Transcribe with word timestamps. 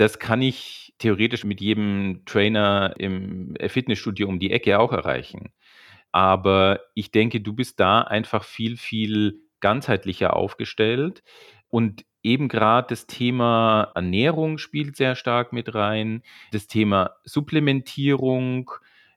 das 0.00 0.18
kann 0.18 0.40
ich 0.40 0.94
theoretisch 0.96 1.44
mit 1.44 1.60
jedem 1.60 2.22
Trainer 2.24 2.94
im 2.98 3.54
Fitnessstudio 3.68 4.28
um 4.28 4.38
die 4.38 4.50
Ecke 4.50 4.78
auch 4.78 4.92
erreichen. 4.92 5.52
Aber 6.10 6.80
ich 6.94 7.10
denke, 7.10 7.42
du 7.42 7.52
bist 7.52 7.78
da 7.80 8.00
einfach 8.00 8.44
viel, 8.44 8.78
viel 8.78 9.42
ganzheitlicher 9.60 10.34
aufgestellt. 10.34 11.22
Und 11.68 12.06
eben 12.22 12.48
gerade 12.48 12.88
das 12.88 13.06
Thema 13.06 13.92
Ernährung 13.94 14.56
spielt 14.56 14.96
sehr 14.96 15.16
stark 15.16 15.52
mit 15.52 15.74
rein, 15.74 16.22
das 16.50 16.66
Thema 16.66 17.16
Supplementierung, 17.24 18.70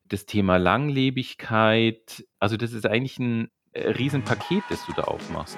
das 0.09 0.25
Thema 0.25 0.57
Langlebigkeit. 0.57 2.25
Also 2.39 2.57
das 2.57 2.73
ist 2.73 2.85
eigentlich 2.85 3.19
ein 3.19 3.49
äh, 3.71 3.89
Riesenpaket, 3.89 4.63
das 4.69 4.85
du 4.85 4.91
da 4.91 5.03
aufmachst. 5.03 5.57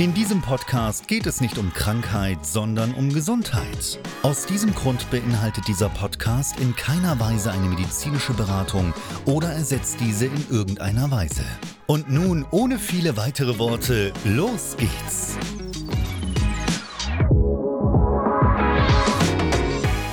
In 0.00 0.14
diesem 0.14 0.40
Podcast 0.40 1.08
geht 1.08 1.26
es 1.26 1.42
nicht 1.42 1.58
um 1.58 1.74
Krankheit, 1.74 2.46
sondern 2.46 2.94
um 2.94 3.12
Gesundheit. 3.12 3.98
Aus 4.22 4.46
diesem 4.46 4.74
Grund 4.74 5.10
beinhaltet 5.10 5.68
dieser 5.68 5.90
Podcast 5.90 6.58
in 6.58 6.74
keiner 6.74 7.20
Weise 7.20 7.52
eine 7.52 7.66
medizinische 7.66 8.32
Beratung 8.32 8.94
oder 9.26 9.52
ersetzt 9.52 10.00
diese 10.00 10.24
in 10.24 10.46
irgendeiner 10.48 11.10
Weise. 11.10 11.44
Und 11.86 12.10
nun, 12.10 12.46
ohne 12.50 12.78
viele 12.78 13.18
weitere 13.18 13.58
Worte, 13.58 14.14
los 14.24 14.74
geht's! 14.78 15.36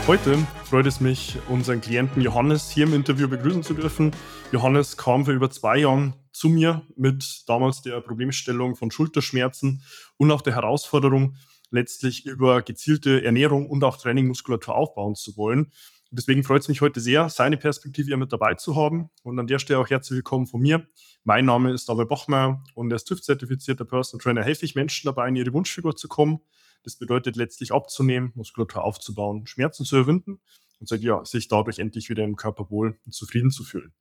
Heute 0.07 0.37
freut 0.63 0.85
es 0.85 1.01
mich, 1.01 1.37
unseren 1.49 1.81
Klienten 1.81 2.21
Johannes 2.21 2.71
hier 2.71 2.85
im 2.85 2.93
Interview 2.93 3.27
begrüßen 3.27 3.61
zu 3.61 3.73
dürfen. 3.73 4.11
Johannes 4.53 4.95
kam 4.95 5.25
vor 5.25 5.33
über 5.33 5.49
zwei 5.49 5.79
Jahren 5.79 6.13
zu 6.31 6.47
mir 6.47 6.87
mit 6.95 7.43
damals 7.45 7.81
der 7.81 7.99
Problemstellung 7.99 8.77
von 8.77 8.89
Schulterschmerzen 8.89 9.83
und 10.15 10.31
auch 10.31 10.41
der 10.41 10.55
Herausforderung, 10.55 11.35
letztlich 11.71 12.25
über 12.25 12.61
gezielte 12.61 13.21
Ernährung 13.25 13.69
und 13.69 13.83
auch 13.83 13.97
Trainingmuskulatur 13.97 14.75
aufbauen 14.75 15.15
zu 15.15 15.35
wollen. 15.35 15.73
Deswegen 16.09 16.45
freut 16.45 16.61
es 16.61 16.69
mich 16.69 16.79
heute 16.79 17.01
sehr, 17.01 17.27
seine 17.27 17.57
Perspektive 17.57 18.07
hier 18.07 18.15
mit 18.15 18.31
dabei 18.31 18.53
zu 18.53 18.77
haben. 18.77 19.09
Und 19.23 19.37
an 19.37 19.47
der 19.47 19.59
Stelle 19.59 19.79
auch 19.79 19.89
herzlich 19.89 20.15
willkommen 20.15 20.47
von 20.47 20.61
mir. 20.61 20.87
Mein 21.25 21.43
Name 21.43 21.73
ist 21.73 21.89
David 21.89 22.07
Bochmeier 22.07 22.63
und 22.75 22.93
als 22.93 23.03
TÜV-zertifizierter 23.03 23.83
Personal 23.83 24.23
Trainer 24.23 24.43
helfe 24.43 24.63
ich 24.63 24.73
Menschen 24.73 25.07
dabei, 25.07 25.27
in 25.27 25.35
ihre 25.35 25.51
Wunschfigur 25.51 25.97
zu 25.97 26.07
kommen. 26.07 26.39
Das 26.83 26.97
bedeutet 26.97 27.35
letztlich 27.35 27.71
abzunehmen, 27.71 28.31
Muskulatur 28.35 28.83
aufzubauen, 28.83 29.45
Schmerzen 29.47 29.85
zu 29.85 29.97
überwinden 29.97 30.39
und 30.79 30.87
sagt, 30.87 31.03
ja, 31.03 31.23
sich 31.25 31.47
dadurch 31.47 31.79
endlich 31.79 32.09
wieder 32.09 32.23
im 32.23 32.35
Körper 32.35 32.69
wohl 32.69 32.99
und 33.05 33.13
zufrieden 33.13 33.51
zu 33.51 33.63
fühlen. 33.63 33.93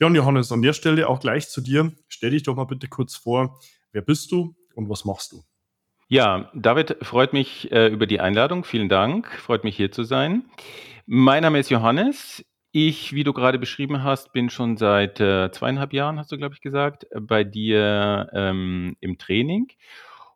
Ja, 0.00 0.06
und 0.06 0.14
Johannes, 0.14 0.50
an 0.52 0.62
der 0.62 0.72
Stelle 0.72 1.08
auch 1.08 1.20
gleich 1.20 1.48
zu 1.48 1.60
dir. 1.60 1.92
Stell 2.08 2.30
dich 2.30 2.42
doch 2.42 2.56
mal 2.56 2.64
bitte 2.64 2.88
kurz 2.88 3.16
vor, 3.16 3.60
wer 3.92 4.02
bist 4.02 4.32
du 4.32 4.56
und 4.74 4.88
was 4.88 5.04
machst 5.04 5.32
du? 5.32 5.42
Ja, 6.08 6.50
David, 6.54 6.98
freut 7.02 7.32
mich 7.32 7.72
äh, 7.72 7.88
über 7.88 8.06
die 8.06 8.20
Einladung. 8.20 8.64
Vielen 8.64 8.88
Dank. 8.88 9.30
Freut 9.32 9.64
mich 9.64 9.76
hier 9.76 9.92
zu 9.92 10.04
sein. 10.04 10.44
Mein 11.06 11.42
Name 11.42 11.58
ist 11.58 11.70
Johannes. 11.70 12.44
Ich, 12.70 13.12
wie 13.12 13.24
du 13.24 13.32
gerade 13.32 13.58
beschrieben 13.58 14.02
hast, 14.02 14.32
bin 14.32 14.48
schon 14.48 14.76
seit 14.76 15.20
äh, 15.20 15.50
zweieinhalb 15.52 15.92
Jahren, 15.92 16.18
hast 16.18 16.32
du, 16.32 16.38
glaube 16.38 16.54
ich, 16.54 16.62
gesagt, 16.62 17.06
bei 17.20 17.44
dir 17.44 18.30
ähm, 18.32 18.96
im 19.00 19.18
Training. 19.18 19.68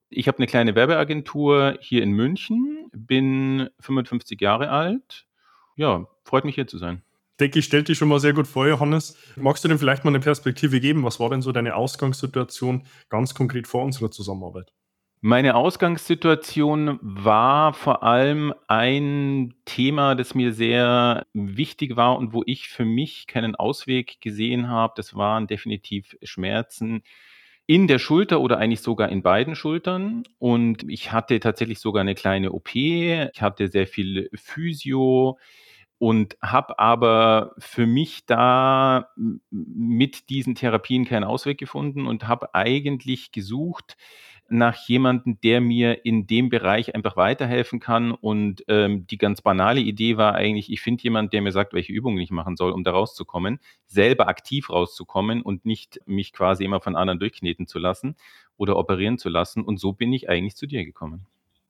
Ich 0.09 0.29
habe 0.29 0.39
eine 0.39 0.47
kleine 0.47 0.75
Werbeagentur 0.75 1.79
hier 1.81 2.03
in 2.03 2.13
München, 2.13 2.91
bin 2.93 3.69
55 3.81 4.41
Jahre 4.41 4.71
alt 4.71 5.27
ja, 5.77 6.07
freut 6.25 6.45
mich 6.45 6.55
hier 6.55 6.67
zu 6.67 6.79
sein. 6.79 7.03
Denke 7.39 7.59
ich, 7.59 7.67
stellt 7.67 7.89
dich 7.89 7.99
schon 7.99 8.09
mal 8.09 8.19
sehr 8.19 8.33
gut 8.33 8.47
vor, 8.47 8.67
Johannes. 8.67 9.19
Magst 9.37 9.63
du 9.63 9.69
denn 9.69 9.79
vielleicht 9.79 10.05
mal 10.05 10.11
eine 10.11 10.21
Perspektive 10.21 10.81
geben? 10.81 11.05
Was 11.05 11.21
war 11.21 11.29
denn 11.29 11.43
so 11.43 11.53
deine 11.53 11.77
Ausgangssituation 11.77 12.85
ganz 13.11 13.35
konkret 13.35 13.67
vor 13.67 13.85
unserer 13.85 14.11
Zusammenarbeit? 14.11 14.73
Meine 15.21 15.55
Ausgangssituation 15.55 16.99
war 17.03 17.75
vor 17.75 18.03
allem 18.03 18.55
ein 18.69 19.55
Thema, 19.67 20.15
das 20.15 20.35
mir 20.35 20.53
sehr 20.53 21.27
wichtig 21.35 21.97
war 21.97 22.17
und 22.17 22.33
wo 22.33 22.43
ich 22.47 22.69
für 22.69 22.85
mich 22.85 23.27
keinen 23.27 23.55
Ausweg 23.55 24.21
gesehen 24.23 24.69
habe. 24.69 24.95
Das 24.97 25.15
waren 25.15 25.47
definitiv 25.47 26.17
Schmerzen 26.23 27.03
in 27.67 27.89
der 27.89 27.99
Schulter 27.99 28.41
oder 28.41 28.59
eigentlich 28.59 28.81
sogar 28.81 29.09
in 29.09 29.23
beiden 29.23 29.57
Schultern. 29.57 30.23
Und 30.39 30.89
ich 30.89 31.13
hatte 31.13 31.41
tatsächlich 31.41 31.81
sogar 31.81 32.01
eine 32.01 32.15
kleine 32.15 32.53
OP. 32.53 32.75
Ich 32.75 33.43
hatte 33.43 33.69
sehr 33.69 33.87
viel 33.87 34.31
Physio 34.35 35.39
und 35.99 36.37
habe 36.43 36.79
aber 36.79 37.55
für 37.59 37.87
mich 37.87 38.27
da 38.27 39.11
mit 39.51 40.29
diesen 40.29 40.55
Therapien 40.55 41.07
keinen 41.07 41.25
Ausweg 41.25 41.59
gefunden 41.59 42.07
und 42.07 42.29
habe 42.29 42.55
eigentlich 42.55 43.33
gesucht 43.33 43.97
nach 44.49 44.77
jemandem, 44.89 45.39
der 45.43 45.61
mir 45.61 46.05
in 46.05 46.27
dem 46.27 46.49
Bereich 46.49 46.95
einfach 46.95 47.17
weiterhelfen 47.17 47.81
kann. 47.81 48.13
Und 48.13 48.65
ähm, 48.69 49.07
die 49.07 49.19
ganz 49.19 49.43
banale 49.43 49.81
Idee 49.81 50.17
war 50.17 50.35
eigentlich, 50.35 50.71
ich 50.71 50.81
finde 50.81 51.03
jemanden, 51.03 51.31
der 51.31 51.43
mir 51.43 51.53
sagt, 51.53 51.73
welche 51.73 51.93
Übungen 51.93 52.19
ich 52.19 52.31
machen 52.31 52.57
soll, 52.57 52.73
um 52.73 52.85
da 52.85 52.93
rauszukommen, 52.93 53.59
selber 53.87 54.29
aktiv 54.29 54.71
rauszukommen 54.71 55.43
und 55.43 55.65
nicht 55.65 56.01
mich 56.07 56.33
quasi 56.33 56.65
immer 56.65 56.81
von 56.81 56.97
anderen 56.97 57.19
durchkneten 57.19 57.67
zu 57.67 57.79
lassen 57.79 58.17
oder 58.57 58.77
operieren 58.77 59.19
zu 59.19 59.29
lassen. 59.29 59.63
Und 59.63 59.79
so 59.79 59.93
bin 59.93 60.13
ich 60.13 60.29
eigentlich 60.29 60.57
zu 60.57 60.67
dir 60.67 60.85
gekommen. 60.85 61.27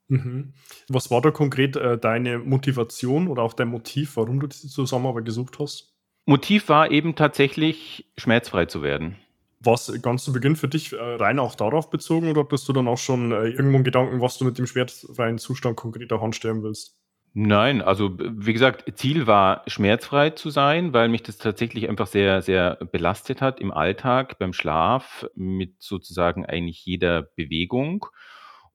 Mhm. 0.07 0.53
Was 0.87 1.11
war 1.11 1.21
da 1.21 1.31
konkret 1.31 1.75
äh, 1.75 1.97
deine 1.97 2.39
Motivation 2.39 3.27
oder 3.27 3.43
auch 3.43 3.53
dein 3.53 3.67
Motiv, 3.67 4.15
warum 4.17 4.39
du 4.39 4.47
diese 4.47 4.69
Zusammenarbeit 4.69 5.25
gesucht 5.25 5.59
hast? 5.59 5.93
Motiv 6.25 6.69
war 6.69 6.91
eben 6.91 7.15
tatsächlich, 7.15 8.05
schmerzfrei 8.17 8.65
zu 8.65 8.81
werden. 8.81 9.15
Was 9.59 9.91
ganz 10.01 10.23
zu 10.23 10.33
Beginn 10.33 10.55
für 10.55 10.67
dich 10.67 10.93
äh, 10.93 10.97
rein 10.97 11.39
auch 11.39 11.55
darauf 11.55 11.89
bezogen 11.89 12.29
oder 12.29 12.43
hattest 12.43 12.67
du 12.69 12.73
dann 12.73 12.87
auch 12.87 12.97
schon 12.97 13.31
äh, 13.31 13.47
irgendwo 13.47 13.77
einen 13.77 13.83
Gedanken, 13.83 14.21
was 14.21 14.37
du 14.37 14.45
mit 14.45 14.57
dem 14.57 14.67
schmerzfreien 14.67 15.39
Zustand 15.39 15.75
konkret 15.77 16.13
auch 16.13 16.21
anstellen 16.21 16.63
willst? 16.63 16.97
Nein, 17.33 17.83
also 17.83 18.17
wie 18.17 18.53
gesagt, 18.53 18.97
Ziel 18.97 19.27
war, 19.27 19.61
schmerzfrei 19.67 20.31
zu 20.31 20.49
sein, 20.49 20.93
weil 20.93 21.07
mich 21.07 21.21
das 21.21 21.37
tatsächlich 21.37 21.87
einfach 21.87 22.07
sehr, 22.07 22.41
sehr 22.41 22.77
belastet 22.91 23.41
hat 23.41 23.59
im 23.59 23.71
Alltag, 23.71 24.39
beim 24.39 24.53
Schlaf, 24.53 25.27
mit 25.35 25.75
sozusagen 25.77 26.45
eigentlich 26.47 26.83
jeder 26.83 27.21
Bewegung. 27.21 28.07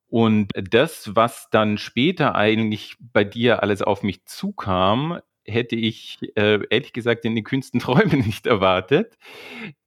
Und 0.06 0.52
das, 0.54 1.16
was 1.16 1.48
dann 1.50 1.78
später 1.78 2.36
eigentlich 2.36 2.96
bei 3.00 3.24
dir 3.24 3.62
alles 3.62 3.82
auf 3.82 4.02
mich 4.02 4.26
zukam, 4.26 5.18
hätte 5.44 5.76
ich 5.76 6.18
äh, 6.36 6.60
ehrlich 6.70 6.92
gesagt 6.92 7.24
in 7.24 7.34
den 7.34 7.44
kühnsten 7.44 7.80
Träumen 7.80 8.20
nicht 8.20 8.46
erwartet, 8.46 9.18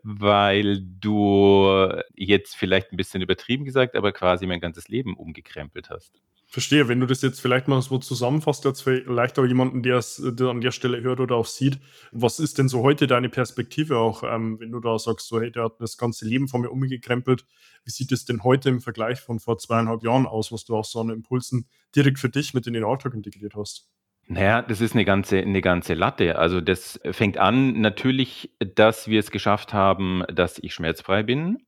weil 0.03 0.81
du 0.81 1.89
jetzt 2.15 2.55
vielleicht 2.55 2.91
ein 2.91 2.97
bisschen 2.97 3.21
übertrieben 3.21 3.65
gesagt, 3.65 3.95
aber 3.95 4.11
quasi 4.11 4.45
mein 4.45 4.59
ganzes 4.59 4.87
Leben 4.87 5.15
umgekrempelt 5.15 5.89
hast. 5.89 6.21
Verstehe, 6.47 6.87
wenn 6.87 6.99
du 6.99 7.07
das 7.07 7.21
jetzt 7.21 7.41
vielleicht 7.41 7.67
mal 7.67 7.81
so 7.81 7.97
zusammenfasst, 7.97 8.65
jetzt 8.65 8.81
vielleicht 8.81 9.39
auch 9.39 9.45
jemanden, 9.45 9.81
der 9.81 9.97
es 9.97 10.23
an 10.23 10.61
der 10.61 10.71
Stelle 10.71 11.01
hört 11.01 11.19
oder 11.19 11.35
auch 11.35 11.47
sieht, 11.47 11.79
was 12.11 12.39
ist 12.39 12.59
denn 12.59 12.69
so 12.69 12.81
heute 12.81 13.07
deine 13.07 13.29
Perspektive 13.29 13.97
auch, 13.97 14.23
ähm, 14.23 14.59
wenn 14.59 14.71
du 14.71 14.79
da 14.79 14.97
sagst, 14.99 15.27
so 15.27 15.41
hey, 15.41 15.51
der 15.51 15.65
hat 15.65 15.81
das 15.81 15.97
ganze 15.97 16.25
Leben 16.25 16.47
von 16.47 16.61
mir 16.61 16.69
umgekrempelt, 16.69 17.45
wie 17.83 17.91
sieht 17.91 18.11
es 18.11 18.25
denn 18.25 18.43
heute 18.43 18.69
im 18.69 18.79
Vergleich 18.79 19.19
von 19.19 19.39
vor 19.39 19.57
zweieinhalb 19.57 20.03
Jahren 20.03 20.27
aus, 20.27 20.51
was 20.51 20.65
du 20.65 20.77
auch 20.77 20.85
so 20.85 21.01
an 21.01 21.09
Impulsen 21.09 21.67
direkt 21.95 22.19
für 22.19 22.29
dich 22.29 22.53
mit 22.53 22.67
in 22.67 22.73
den 22.73 22.85
Alltag 22.85 23.15
integriert 23.15 23.55
hast? 23.55 23.89
Naja, 24.27 24.61
das 24.63 24.81
ist 24.81 24.93
eine 24.93 25.05
ganze, 25.05 25.37
eine 25.37 25.61
ganze 25.61 25.93
Latte. 25.93 26.37
Also 26.39 26.59
das 26.59 26.99
fängt 27.11 27.37
an 27.37 27.79
natürlich, 27.81 28.51
dass 28.59 29.07
wir 29.07 29.19
es 29.19 29.29
geschafft 29.29 29.73
haben, 29.73 30.23
dass 30.33 30.57
ich 30.57 30.73
schmerzfrei 30.73 31.21
bin. 31.23 31.59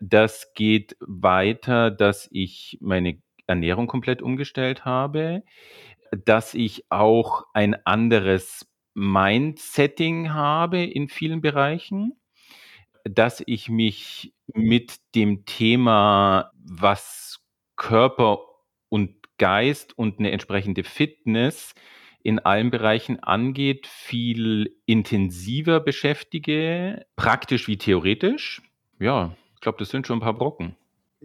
Das 0.00 0.52
geht 0.54 0.96
weiter, 1.00 1.90
dass 1.90 2.28
ich 2.32 2.78
meine 2.80 3.20
Ernährung 3.46 3.86
komplett 3.86 4.20
umgestellt 4.20 4.84
habe, 4.84 5.42
dass 6.24 6.54
ich 6.54 6.84
auch 6.90 7.44
ein 7.54 7.76
anderes 7.86 8.66
Mindsetting 8.94 10.32
habe 10.34 10.82
in 10.84 11.08
vielen 11.08 11.40
Bereichen, 11.40 12.12
dass 13.04 13.42
ich 13.46 13.68
mich 13.68 14.34
mit 14.52 14.96
dem 15.14 15.44
Thema, 15.46 16.50
was 16.54 17.40
Körper 17.76 18.40
und 18.88 19.14
Geist 19.38 19.96
und 19.98 20.18
eine 20.18 20.30
entsprechende 20.30 20.84
Fitness 20.84 21.74
in 22.22 22.40
allen 22.40 22.70
Bereichen 22.70 23.22
angeht, 23.22 23.86
viel 23.86 24.76
intensiver 24.84 25.78
beschäftige, 25.78 27.06
praktisch 27.14 27.68
wie 27.68 27.76
theoretisch. 27.76 28.62
Ja, 28.98 29.36
ich 29.54 29.60
glaube, 29.60 29.78
das 29.78 29.90
sind 29.90 30.06
schon 30.06 30.18
ein 30.18 30.22
paar 30.22 30.34
Brocken. 30.34 30.74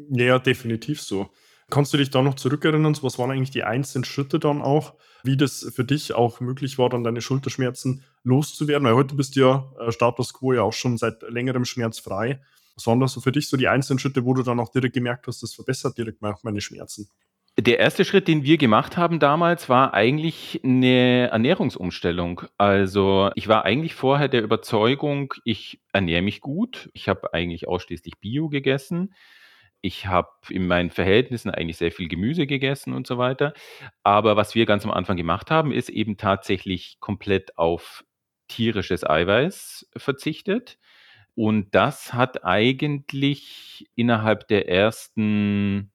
Ja, 0.10 0.38
definitiv 0.38 1.02
so. 1.02 1.32
Kannst 1.72 1.94
du 1.94 1.98
dich 1.98 2.10
da 2.10 2.22
noch 2.22 2.36
zurückerinnern, 2.36 2.98
was 3.02 3.18
waren 3.18 3.32
eigentlich 3.32 3.50
die 3.50 3.64
einzelnen 3.64 4.04
Schritte 4.04 4.40
dann 4.40 4.62
auch, 4.62 4.94
wie 5.24 5.38
das 5.38 5.72
für 5.74 5.86
dich 5.86 6.14
auch 6.14 6.42
möglich 6.42 6.78
war, 6.78 6.90
dann 6.90 7.04
deine 7.04 7.22
Schulterschmerzen 7.22 8.04
loszuwerden? 8.24 8.86
Weil 8.86 8.96
heute 8.96 9.16
bist 9.16 9.36
du 9.36 9.40
ja 9.40 9.72
äh, 9.80 9.92
Status 9.92 10.34
quo 10.34 10.54
ja 10.54 10.64
auch 10.64 10.74
schon 10.74 10.98
seit 10.98 11.22
längerem 11.24 11.64
schmerzfrei. 11.64 12.42
Was 12.76 12.88
waren 12.88 13.00
das 13.00 13.14
so 13.14 13.22
für 13.22 13.32
dich 13.32 13.48
so 13.48 13.58
die 13.58 13.70
einzelnen 13.70 14.00
Schritte, 14.00 14.26
wo 14.26 14.34
du 14.34 14.44
dann 14.44 14.60
auch 14.60 14.70
direkt 14.70 14.94
gemerkt 14.94 15.28
hast, 15.28 15.44
das 15.44 15.54
verbessert 15.54 15.98
direkt 15.98 16.22
meine 16.22 16.62
Schmerzen? 16.62 17.10
Der 17.60 17.80
erste 17.80 18.06
Schritt, 18.06 18.28
den 18.28 18.44
wir 18.44 18.58
gemacht 18.58 18.96
haben 18.98 19.20
damals, 19.20 19.68
war 19.68 19.94
eigentlich 19.94 20.62
eine 20.64 21.30
Ernährungsumstellung. 21.32 22.44
Also, 22.58 23.30
ich 23.36 23.48
war 23.50 23.66
eigentlich 23.66 23.94
vorher 23.94 24.30
der 24.30 24.42
Überzeugung, 24.42 25.34
ich 25.44 25.82
ernähre 25.92 26.22
mich 26.22 26.40
gut. 26.40 26.90
Ich 26.94 27.10
habe 27.10 27.34
eigentlich 27.34 27.68
ausschließlich 27.68 28.20
Bio 28.20 28.48
gegessen. 28.50 29.14
Ich 29.82 30.08
habe 30.08 30.30
in 30.50 30.66
meinen 30.68 30.92
Verhältnissen 30.92 31.50
eigentlich 31.50 31.78
sehr 31.78 31.92
viel 31.92 32.08
Gemüse 32.08 32.48
gegessen 32.48 32.94
und 32.94 33.06
so 33.06 33.18
weiter. 33.18 33.54
Aber 34.04 34.38
was 34.38 34.56
wir 34.56 34.66
ganz 34.66 34.86
am 34.86 34.92
Anfang 34.92 35.18
gemacht 35.18 35.52
haben, 35.52 35.72
ist 35.74 35.90
eben 35.90 36.18
tatsächlich 36.18 36.98
komplett 37.00 37.58
auf 37.58 38.06
tierisches 38.48 39.04
Eiweiß 39.04 39.90
verzichtet. 39.98 40.78
Und 41.36 41.76
das 41.76 42.14
hat 42.14 42.46
eigentlich 42.46 43.90
innerhalb 43.96 44.48
der 44.48 44.70
ersten 44.70 45.91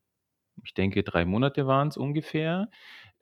ich 0.65 0.75
denke, 0.75 1.03
drei 1.03 1.25
Monate 1.25 1.67
waren 1.67 1.89
es 1.89 1.97
ungefähr. 1.97 2.69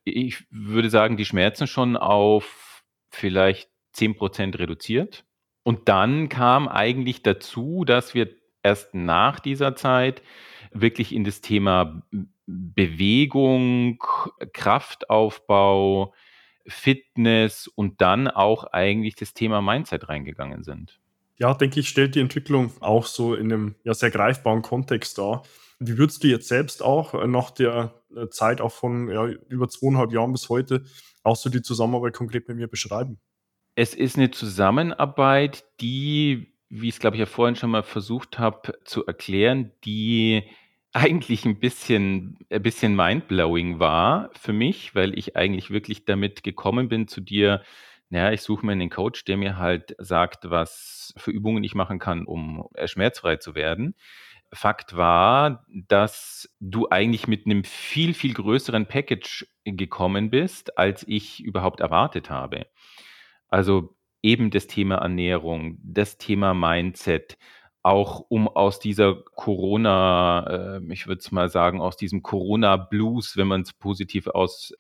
Ich 0.05 0.47
würde 0.51 0.91
sagen, 0.91 1.17
die 1.17 1.25
Schmerzen 1.25 1.67
schon 1.67 1.97
auf 1.97 2.85
vielleicht 3.11 3.71
10% 3.95 4.59
reduziert. 4.59 5.25
Und 5.63 5.89
dann 5.89 6.29
kam 6.29 6.69
eigentlich 6.69 7.23
dazu, 7.23 7.85
dass 7.85 8.15
wir 8.15 8.29
erst 8.63 8.95
nach 8.95 9.41
dieser 9.41 9.77
Zeit 9.77 10.23
wirklich 10.73 11.13
in 11.13 11.25
das 11.25 11.41
Thema 11.41 12.03
Bewegung, 12.47 14.03
Kraftaufbau, 14.53 16.13
Fitness 16.67 17.69
und 17.69 18.01
dann 18.01 18.29
auch 18.29 18.65
eigentlich 18.65 19.15
das 19.17 19.35
Thema 19.35 19.63
Mindset 19.63 20.09
reingegangen 20.09 20.63
sind. 20.63 21.01
Ja, 21.37 21.55
denke 21.55 21.81
ich, 21.81 21.89
stellt 21.89 22.15
die 22.15 22.21
Entwicklung 22.21 22.73
auch 22.81 23.07
so 23.07 23.35
in 23.35 23.53
einem 23.53 23.75
ja, 23.85 23.93
sehr 23.95 24.11
greifbaren 24.11 24.63
Kontext 24.63 25.19
dar. 25.19 25.43
Wie 25.79 25.99
würdest 25.99 26.23
du 26.23 26.29
jetzt 26.29 26.49
selbst 26.49 26.83
auch 26.83 27.15
äh, 27.15 27.27
nach 27.27 27.51
der 27.51 27.95
äh, 28.15 28.29
Zeit 28.29 28.61
auch 28.61 28.73
von 28.73 29.09
ja, 29.09 29.27
über 29.27 29.69
zweieinhalb 29.69 30.13
Jahren 30.13 30.33
bis 30.33 30.49
heute 30.49 30.85
auch 31.23 31.37
so 31.37 31.51
die 31.51 31.63
Zusammenarbeit 31.63 32.15
konkret 32.15 32.49
mit 32.49 32.57
mir 32.57 32.69
beschreiben? 32.69 33.19
Es 33.75 33.95
ist 33.95 34.17
eine 34.17 34.31
Zusammenarbeit, 34.31 35.65
die, 35.81 36.55
wie 36.69 36.89
ich 36.89 36.95
es 36.95 37.01
glaube 37.01 37.17
ich 37.17 37.21
ja 37.21 37.27
vorhin 37.27 37.57
schon 37.57 37.71
mal 37.71 37.83
versucht 37.83 38.39
habe 38.39 38.79
zu 38.85 39.05
erklären, 39.07 39.73
die 39.85 40.45
eigentlich 40.93 41.45
ein 41.45 41.59
bisschen 41.59 42.39
ein 42.51 42.63
bisschen 42.63 42.95
mindblowing 42.95 43.81
war 43.81 44.31
für 44.35 44.53
mich, 44.53 44.95
weil 44.95 45.19
ich 45.19 45.37
eigentlich 45.37 45.71
wirklich 45.71 46.05
damit 46.05 46.45
gekommen 46.45 46.89
bin 46.89 47.09
zu 47.09 47.21
dir, 47.21 47.63
naja, 48.11 48.31
ich 48.31 48.43
suche 48.43 48.65
mir 48.65 48.73
einen 48.73 48.91
Coach, 48.91 49.25
der 49.25 49.37
mir 49.37 49.59
halt 49.59 49.97
sagt, 49.99 50.49
was 50.49 51.13
für 51.17 51.33
Übungen 51.33 51.65
ich 51.65 51.75
machen 51.75 51.99
kann, 51.99 52.27
um, 52.27 52.69
äh, 52.75 52.87
schmerzfrei 52.87 53.37
zu 53.37 53.57
werden. 53.57 53.97
Fakt 54.55 54.97
war, 54.97 55.65
dass 55.69 56.49
du 56.61 56.89
eigentlich 56.91 57.27
mit 57.27 57.47
einem 57.47 57.65
viel, 57.65 58.15
viel 58.15 58.35
größeren 58.35 58.87
Package 58.87 59.47
gekommen 59.65 60.31
bist, 60.31 60.79
als 60.79 61.05
ich 61.07 61.43
überhaupt 61.43 61.81
erwartet 61.81 62.31
habe. 62.31 62.67
Also 63.49 63.97
eben 64.23 64.51
das 64.51 64.67
Thema 64.67 64.97
Ernährung, 64.97 65.79
das 65.83 66.19
Thema 66.19 66.55
Mindset, 66.55 67.37
auch 67.83 68.21
um 68.29 68.49
aus 68.49 68.81
dieser 68.81 69.15
Corona, 69.35 70.79
äh, 70.79 70.93
ich 70.93 71.07
würde 71.07 71.19
es 71.19 71.31
mal 71.31 71.51
sagen, 71.51 71.83
aus 71.83 71.99
diesem 71.99 72.23
Corona-Blues, 72.23 73.37
wenn 73.37 73.47
man 73.47 73.61
es 73.61 73.75
positiv 73.75 74.27
aus, 74.29 74.73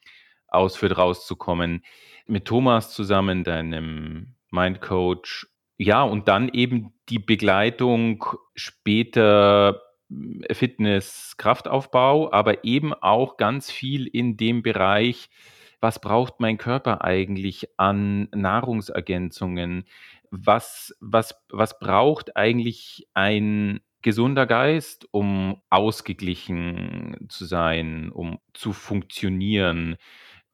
ausführt, 0.49 0.97
rauszukommen. 0.97 1.85
Mit 2.27 2.47
Thomas 2.47 2.94
zusammen, 2.94 3.44
deinem 3.44 4.37
Mindcoach, 4.50 5.47
ja, 5.76 6.03
und 6.03 6.29
dann 6.29 6.49
eben 6.50 6.94
die 7.09 7.19
Begleitung 7.19 8.25
später 8.55 9.81
äh, 10.11 10.55
Fitness, 10.55 11.35
Kraftaufbau, 11.37 12.32
aber 12.32 12.65
eben 12.65 12.94
auch 12.94 13.37
ganz 13.37 13.71
viel 13.71 14.06
in 14.06 14.37
dem 14.37 14.62
Bereich, 14.62 15.29
was 15.81 16.00
braucht 16.00 16.41
mein 16.41 16.56
Körper 16.56 17.05
eigentlich 17.05 17.69
an 17.76 18.29
Nahrungsergänzungen? 18.35 19.85
Was, 20.31 20.97
was, 21.00 21.35
was 21.50 21.79
braucht 21.79 22.37
eigentlich 22.37 23.06
ein 23.15 23.81
gesunder 24.00 24.47
Geist, 24.47 25.06
um 25.11 25.61
ausgeglichen 25.70 27.27
zu 27.29 27.44
sein, 27.44 28.11
um 28.11 28.38
zu 28.55 28.73
funktionieren? 28.73 29.97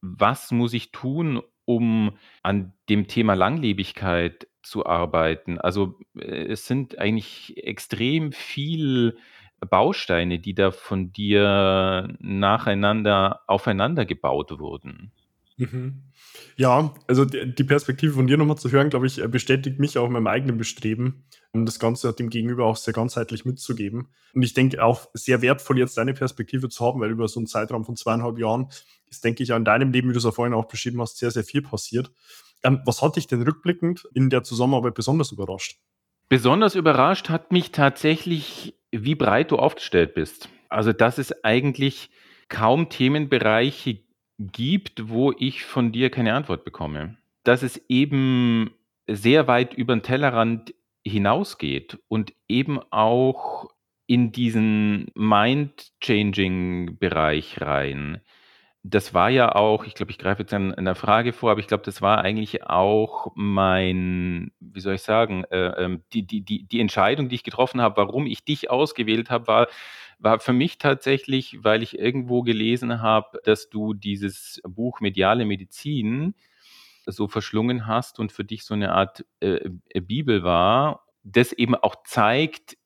Was 0.01 0.51
muss 0.51 0.73
ich 0.73 0.91
tun, 0.91 1.43
um 1.65 2.17
an 2.43 2.73
dem 2.89 3.07
Thema 3.07 3.35
Langlebigkeit 3.35 4.49
zu 4.63 4.87
arbeiten. 4.87 5.59
Also, 5.59 5.99
äh, 6.19 6.47
es 6.47 6.67
sind 6.67 6.99
eigentlich 6.99 7.57
extrem 7.57 8.33
viel 8.33 9.17
Bausteine, 9.69 10.39
die 10.39 10.55
da 10.55 10.71
von 10.71 11.13
dir 11.13 12.17
nacheinander 12.19 13.41
aufeinander 13.47 14.07
gebaut 14.07 14.59
wurden. 14.59 15.13
Mhm. 15.61 16.05
Ja, 16.57 16.95
also 17.07 17.27
die 17.27 17.65
Perspektive 17.65 18.15
von 18.15 18.27
dir 18.27 18.39
nochmal 18.39 18.57
zu 18.57 18.71
hören, 18.71 18.89
glaube 18.89 19.07
ich, 19.07 19.21
äh, 19.21 19.29
bestätigt 19.29 19.79
mich 19.79 19.99
auch 19.99 20.07
in 20.07 20.13
meinem 20.13 20.27
eigenen 20.27 20.57
Bestreben, 20.57 21.25
um 21.53 21.67
das 21.67 21.79
Ganze 21.79 22.13
dem 22.15 22.31
Gegenüber 22.31 22.65
auch 22.65 22.77
sehr 22.77 22.95
ganzheitlich 22.95 23.45
mitzugeben. 23.45 24.09
Und 24.33 24.43
ich 24.43 24.55
denke 24.55 24.83
auch 24.83 25.09
sehr 25.13 25.43
wertvoll, 25.43 25.79
jetzt 25.79 25.99
deine 25.99 26.15
Perspektive 26.15 26.71
zu 26.71 26.85
haben, 26.85 27.01
weil 27.01 27.11
über 27.11 27.29
so 27.29 27.41
einen 27.41 27.47
Zeitraum 27.47 27.85
von 27.85 27.97
zweieinhalb 27.97 28.39
Jahren 28.39 28.69
ist, 29.11 29.23
denke 29.23 29.43
ich, 29.43 29.51
in 29.51 29.65
deinem 29.65 29.93
Leben, 29.93 30.09
wie 30.09 30.13
du 30.13 30.19
es 30.19 30.25
ja 30.25 30.33
vorhin 30.33 30.55
auch 30.55 30.67
beschrieben 30.67 31.01
hast, 31.01 31.19
sehr, 31.19 31.31
sehr 31.31 31.45
viel 31.45 31.63
passiert. 31.63 32.11
Ähm, 32.63 32.81
was 32.85 33.03
hat 33.03 33.17
dich 33.17 33.27
denn 33.27 33.43
rückblickend 33.43 34.09
in 34.15 34.31
der 34.31 34.43
Zusammenarbeit 34.43 34.95
besonders 34.95 35.33
überrascht? 35.33 35.79
Besonders 36.29 36.75
überrascht 36.75 37.29
hat 37.29 37.53
mich 37.53 37.73
tatsächlich, 37.73 38.75
wie 38.93 39.15
breit 39.15 39.51
du 39.51 39.57
aufgestellt 39.57 40.15
bist. 40.15 40.49
Also, 40.69 40.93
dass 40.93 41.19
es 41.19 41.45
eigentlich 41.45 42.11
kaum 42.49 42.89
Themenbereiche 42.89 44.01
gibt, 44.39 45.09
wo 45.09 45.33
ich 45.33 45.65
von 45.65 45.93
dir 45.93 46.11
keine 46.11 46.35
Antwort 46.35 46.65
bekomme. 46.65 47.17
Dass 47.45 47.63
es 47.63 47.81
eben 47.89 48.71
sehr 49.07 49.49
weit 49.49 49.75
über 49.75 49.97
den 49.97 50.03
Tellerrand 50.03 50.75
hinausgeht 51.05 51.99
und 52.09 52.33
eben 52.49 52.79
auch 52.91 53.71
in 54.07 54.33
diesen 54.33 55.11
Mind-Changing-Bereich 55.15 57.61
rein 57.61 58.21
das 58.83 59.13
war 59.13 59.29
ja 59.31 59.55
auch 59.55 59.85
ich 59.85 59.95
glaube, 59.95 60.11
ich 60.11 60.19
greife 60.19 60.43
jetzt 60.43 60.55
an 60.55 60.75
einer 60.75 60.95
Frage 60.95 61.33
vor, 61.35 61.51
aber 61.51 61.61
ich 61.61 61.67
glaube, 61.69 61.85
das 61.85 62.01
war 62.03 62.19
eigentlich 62.23 62.65
auch 62.65 63.31
mein 63.35 64.53
wie 64.61 64.81
soll 64.81 64.95
ich 64.95 65.03
sagen, 65.03 65.45
äh, 65.51 65.67
ähm, 65.85 66.03
die 66.15 66.23
die 66.27 66.41
die 66.43 66.65
die 66.65 66.81
Entscheidung, 66.81 67.29
die 67.29 67.35
ich 67.37 67.45
getroffen 67.45 67.81
habe, 67.83 67.99
warum 67.99 68.27
ich 68.27 68.45
dich 68.45 68.71
ausgewählt 68.71 69.31
habe, 69.31 69.47
war 69.49 69.69
war 70.19 70.41
für 70.41 70.53
mich 70.53 70.79
tatsächlich, 70.79 71.59
weil 71.63 71.83
ich 71.83 71.99
irgendwo 71.99 72.43
gelesen 72.43 73.01
habe, 73.03 73.41
dass 73.45 73.71
du 73.71 73.95
dieses 73.95 74.61
Buch 74.67 75.01
„Mediale 75.01 75.45
Medizin“ 75.47 76.35
so 77.07 77.29
verschlungen 77.29 77.87
hast 77.87 78.19
und 78.19 78.33
für 78.33 78.45
dich 78.45 78.65
so 78.65 78.75
eine 78.75 78.93
Art, 78.93 79.25
äh, 79.41 79.71
äh, 79.91 80.01
Bibel 80.01 80.43
war, 80.45 81.07
das 81.25 81.53
eben 81.53 81.75
auch 81.75 81.97
zeigt, 82.05 82.77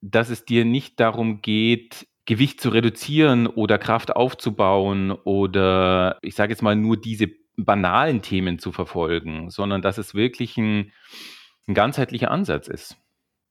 dass 0.00 0.30
es 0.30 0.44
dir 0.44 0.64
nicht 0.64 1.00
darum 1.00 1.42
geht 1.42 2.06
Gewicht 2.26 2.60
zu 2.60 2.70
reduzieren 2.70 3.46
oder 3.46 3.78
Kraft 3.78 4.16
aufzubauen 4.16 5.12
oder 5.12 6.18
ich 6.22 6.34
sage 6.34 6.52
jetzt 6.52 6.62
mal 6.62 6.76
nur 6.76 6.96
diese 6.96 7.28
banalen 7.56 8.22
Themen 8.22 8.58
zu 8.58 8.72
verfolgen, 8.72 9.50
sondern 9.50 9.82
dass 9.82 9.98
es 9.98 10.14
wirklich 10.14 10.56
ein 10.56 10.92
'n 11.66 11.74
ganzheitlicher 11.74 12.30
Ansatz 12.30 12.68
ist. 12.68 12.96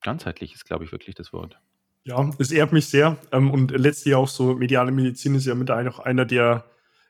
Ganzheitlich 0.02 0.54
ist, 0.54 0.66
glaube 0.66 0.84
ich, 0.84 0.92
wirklich 0.92 1.16
das 1.16 1.34
Wort. 1.34 1.60
Ja, 2.04 2.30
es 2.38 2.52
ehrt 2.52 2.74
mich 2.74 2.88
sehr. 2.88 3.18
Ähm, 3.32 3.50
und 3.50 3.72
letztlich 3.72 4.16
auch 4.16 4.28
so 4.28 4.56
mediale 4.56 4.92
Medizin 4.92 5.36
ist 5.36 5.46
ja 5.46 5.56
mit 5.56 5.72
auch 5.72 6.00
einer 6.00 6.26
der 6.26 6.66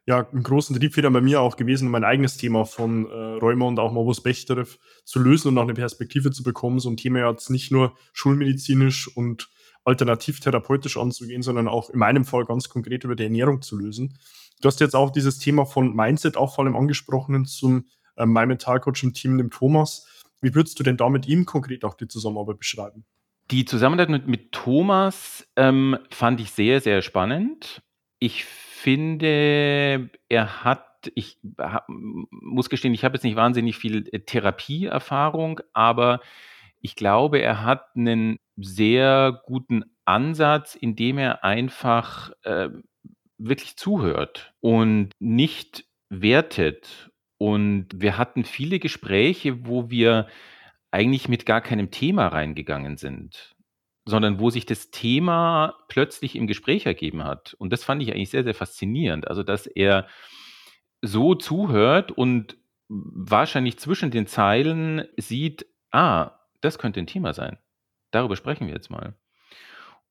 ja, 0.05 0.21
großen 0.21 0.75
Triebfeder 0.77 1.09
bei 1.11 1.21
mir 1.21 1.39
auch 1.39 1.55
gewesen, 1.55 1.89
mein 1.89 2.03
eigenes 2.03 2.35
Thema 2.35 2.65
von, 2.65 3.05
äh, 3.09 3.13
Rheuma 3.13 3.65
und 3.67 3.79
auch 3.79 3.93
Morbus 3.93 4.21
Bechterew 4.21 4.67
zu 5.05 5.19
lösen 5.19 5.47
und 5.47 5.57
auch 5.57 5.63
eine 5.63 5.73
Perspektive 5.73 6.31
zu 6.31 6.43
bekommen. 6.43 6.79
So 6.79 6.89
ein 6.89 6.97
Thema 6.97 7.29
jetzt 7.29 7.49
nicht 7.49 7.71
nur 7.71 7.95
schulmedizinisch 8.11 9.07
und 9.15 9.49
alternativ 9.85 10.39
therapeutisch 10.39 10.97
anzugehen, 10.97 11.41
sondern 11.41 11.67
auch 11.67 11.89
in 11.89 11.99
meinem 11.99 12.25
Fall 12.25 12.45
ganz 12.45 12.69
konkret 12.69 13.03
über 13.03 13.15
die 13.15 13.23
Ernährung 13.23 13.61
zu 13.61 13.77
lösen. 13.77 14.17
Du 14.61 14.67
hast 14.67 14.79
jetzt 14.79 14.95
auch 14.95 15.11
dieses 15.11 15.39
Thema 15.39 15.65
von 15.65 15.93
Mindset 15.95 16.37
auch 16.37 16.55
vor 16.55 16.63
allem 16.63 16.75
angesprochen 16.75 17.45
zum 17.45 17.85
äh, 18.15 18.25
My 18.25 18.45
Mental 18.45 18.79
Coach 18.79 19.03
im 19.03 19.13
Team, 19.13 19.37
dem 19.37 19.51
Thomas. 19.51 20.07
Wie 20.41 20.55
würdest 20.55 20.79
du 20.79 20.83
denn 20.83 20.97
da 20.97 21.09
mit 21.09 21.27
ihm 21.27 21.45
konkret 21.45 21.83
auch 21.83 21.95
die 21.95 22.07
Zusammenarbeit 22.07 22.59
beschreiben? 22.59 23.05
Die 23.51 23.65
Zusammenarbeit 23.65 24.09
mit, 24.09 24.27
mit 24.27 24.51
Thomas 24.51 25.47
ähm, 25.55 25.97
fand 26.09 26.39
ich 26.39 26.51
sehr, 26.51 26.79
sehr 26.79 27.01
spannend. 27.01 27.81
Ich 28.19 28.45
finde, 28.45 30.09
er 30.29 30.63
hat, 30.63 31.11
ich 31.15 31.39
hab, 31.57 31.85
muss 31.89 32.69
gestehen, 32.69 32.93
ich 32.93 33.03
habe 33.03 33.15
jetzt 33.15 33.23
nicht 33.23 33.35
wahnsinnig 33.35 33.77
viel 33.77 34.07
äh, 34.11 34.19
Therapieerfahrung, 34.19 35.59
aber 35.73 36.21
ich 36.83 36.95
glaube, 36.95 37.39
er 37.39 37.63
hat 37.63 37.95
einen 37.95 38.37
sehr 38.57 39.41
guten 39.45 39.85
Ansatz, 40.05 40.75
indem 40.75 41.17
er 41.17 41.43
einfach 41.43 42.31
äh, 42.43 42.69
wirklich 43.37 43.77
zuhört 43.77 44.53
und 44.59 45.11
nicht 45.19 45.85
wertet. 46.09 47.09
Und 47.37 47.87
wir 47.95 48.17
hatten 48.17 48.43
viele 48.43 48.79
Gespräche, 48.79 49.65
wo 49.65 49.89
wir 49.89 50.27
eigentlich 50.91 51.29
mit 51.29 51.45
gar 51.45 51.61
keinem 51.61 51.89
Thema 51.89 52.27
reingegangen 52.27 52.97
sind, 52.97 53.55
sondern 54.05 54.39
wo 54.41 54.49
sich 54.49 54.65
das 54.65 54.91
Thema 54.91 55.75
plötzlich 55.87 56.35
im 56.35 56.47
Gespräch 56.47 56.85
ergeben 56.85 57.23
hat. 57.23 57.55
Und 57.59 57.71
das 57.71 57.85
fand 57.85 58.03
ich 58.03 58.11
eigentlich 58.11 58.29
sehr, 58.29 58.43
sehr 58.43 58.53
faszinierend. 58.53 59.27
Also, 59.29 59.41
dass 59.41 59.67
er 59.67 60.05
so 61.01 61.33
zuhört 61.33 62.11
und 62.11 62.57
wahrscheinlich 62.89 63.79
zwischen 63.79 64.11
den 64.11 64.27
Zeilen 64.27 65.07
sieht, 65.15 65.65
ah, 65.91 66.42
das 66.63 66.77
könnte 66.77 66.99
ein 66.99 67.07
Thema 67.07 67.33
sein. 67.33 67.57
Darüber 68.11 68.35
sprechen 68.35 68.67
wir 68.67 68.73
jetzt 68.73 68.89
mal. 68.89 69.15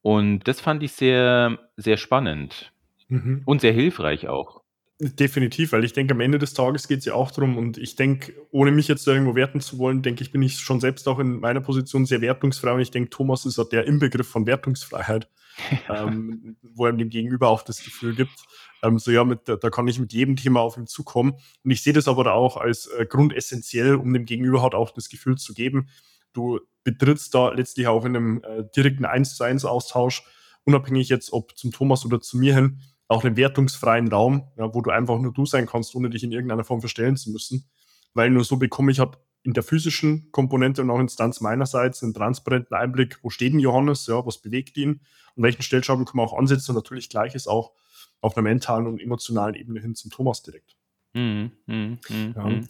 Und 0.02 0.40
das 0.48 0.60
fand 0.60 0.82
ich 0.82 0.92
sehr, 0.92 1.58
sehr 1.76 1.96
spannend 1.96 2.72
mhm. 3.08 3.42
und 3.44 3.60
sehr 3.60 3.72
hilfreich 3.72 4.28
auch. 4.28 4.62
Definitiv, 4.98 5.72
weil 5.72 5.84
ich 5.84 5.94
denke, 5.94 6.14
am 6.14 6.20
Ende 6.20 6.38
des 6.38 6.54
Tages 6.54 6.86
geht 6.86 7.00
es 7.00 7.06
ja 7.06 7.14
auch 7.14 7.32
darum 7.32 7.56
und 7.56 7.76
ich 7.76 7.96
denke, 7.96 8.34
ohne 8.50 8.70
mich 8.70 8.86
jetzt 8.86 9.06
irgendwo 9.06 9.34
werten 9.34 9.60
zu 9.60 9.78
wollen, 9.78 10.02
denke 10.02 10.22
ich, 10.22 10.30
bin 10.30 10.42
ich 10.42 10.60
schon 10.60 10.78
selbst 10.78 11.08
auch 11.08 11.18
in 11.18 11.40
meiner 11.40 11.60
Position 11.60 12.06
sehr 12.06 12.20
wertungsfrei 12.20 12.72
und 12.72 12.80
ich 12.80 12.92
denke, 12.92 13.10
Thomas 13.10 13.44
ist 13.44 13.58
auch 13.58 13.68
der 13.68 13.86
Inbegriff 13.86 14.28
von 14.28 14.46
Wertungsfreiheit, 14.46 15.28
ähm, 15.88 16.56
wo 16.62 16.86
er 16.86 16.92
dem 16.92 17.08
Gegenüber 17.08 17.48
auch 17.48 17.62
das 17.62 17.82
Gefühl 17.82 18.14
gibt, 18.14 18.44
ähm, 18.84 19.00
so 19.00 19.10
ja, 19.10 19.24
mit, 19.24 19.40
da 19.48 19.56
kann 19.70 19.88
ich 19.88 19.98
mit 19.98 20.12
jedem 20.12 20.36
Thema 20.36 20.60
auf 20.60 20.76
ihn 20.76 20.86
zukommen 20.86 21.34
und 21.64 21.70
ich 21.72 21.82
sehe 21.82 21.92
das 21.92 22.06
aber 22.06 22.32
auch 22.32 22.56
als 22.56 22.86
äh, 22.86 23.04
grundessentiell, 23.04 23.96
um 23.96 24.12
dem 24.12 24.24
Gegenüber 24.24 24.62
halt 24.62 24.74
auch 24.74 24.90
das 24.90 25.08
Gefühl 25.08 25.36
zu 25.36 25.52
geben, 25.52 25.88
du 26.32 26.60
betrittst 26.84 27.34
da 27.34 27.52
letztlich 27.52 27.86
auch 27.86 28.04
in 28.04 28.16
einem 28.16 28.42
äh, 28.42 28.64
direkten 28.74 29.04
1 29.04 29.36
zu 29.36 29.44
1 29.44 29.64
Austausch, 29.64 30.24
unabhängig 30.64 31.08
jetzt 31.08 31.32
ob 31.32 31.56
zum 31.56 31.72
Thomas 31.72 32.04
oder 32.04 32.20
zu 32.20 32.38
mir 32.38 32.54
hin, 32.54 32.80
auch 33.08 33.24
einen 33.24 33.36
wertungsfreien 33.36 34.08
Raum, 34.08 34.48
ja, 34.56 34.74
wo 34.74 34.80
du 34.80 34.90
einfach 34.90 35.18
nur 35.18 35.32
du 35.32 35.46
sein 35.46 35.66
kannst, 35.66 35.94
ohne 35.94 36.10
dich 36.10 36.24
in 36.24 36.32
irgendeiner 36.32 36.64
Form 36.64 36.80
verstellen 36.80 37.16
zu 37.16 37.30
müssen. 37.30 37.68
Weil 38.14 38.30
nur 38.30 38.44
so 38.44 38.56
bekomme 38.56 38.92
ich 38.92 39.00
halt 39.00 39.18
in 39.42 39.52
der 39.52 39.62
physischen 39.62 40.30
Komponente 40.30 40.82
und 40.82 40.90
auch 40.90 41.00
Instanz 41.00 41.40
meinerseits 41.40 42.02
einen 42.02 42.14
transparenten 42.14 42.76
Einblick, 42.76 43.18
wo 43.22 43.30
steht 43.30 43.52
denn 43.52 43.60
Johannes, 43.60 44.06
ja, 44.06 44.24
was 44.24 44.38
bewegt 44.38 44.76
ihn, 44.76 45.00
an 45.36 45.42
welchen 45.42 45.62
Stellschrauben 45.62 46.04
kann 46.04 46.16
man 46.16 46.26
auch 46.26 46.38
ansetzen 46.38 46.72
und 46.72 46.76
natürlich 46.76 47.08
gleiches 47.08 47.46
auch 47.46 47.72
auf 48.20 48.36
einer 48.36 48.44
mentalen 48.44 48.86
und 48.86 49.00
emotionalen 49.00 49.54
Ebene 49.54 49.80
hin 49.80 49.94
zum 49.94 50.10
Thomas 50.10 50.42
direkt. 50.42 50.76
Mm, 51.14 51.46
mm, 51.66 51.98
mm, 52.08 52.32
ja. 52.36 52.60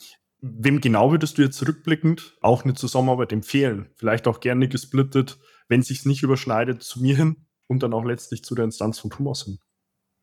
Wem 0.44 0.80
genau 0.80 1.12
würdest 1.12 1.38
du 1.38 1.42
jetzt 1.42 1.56
zurückblickend 1.56 2.36
auch 2.40 2.64
eine 2.64 2.74
Zusammenarbeit 2.74 3.32
empfehlen? 3.32 3.90
Vielleicht 3.94 4.26
auch 4.26 4.40
gerne 4.40 4.68
gesplittet, 4.68 5.38
wenn 5.68 5.80
es 5.80 5.86
sich 5.86 6.04
nicht 6.04 6.24
überschneidet, 6.24 6.82
zu 6.82 7.00
mir 7.00 7.16
hin 7.16 7.46
und 7.68 7.84
dann 7.84 7.94
auch 7.94 8.04
letztlich 8.04 8.42
zu 8.42 8.56
der 8.56 8.64
Instanz 8.64 8.98
von 8.98 9.10
Thomas 9.10 9.44
hin. 9.44 9.60